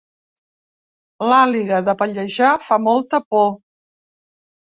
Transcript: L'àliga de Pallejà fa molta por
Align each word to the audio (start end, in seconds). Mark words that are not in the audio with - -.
L'àliga 1.31 1.81
de 1.89 1.95
Pallejà 1.99 2.49
fa 2.69 2.79
molta 2.87 3.19
por 3.35 3.49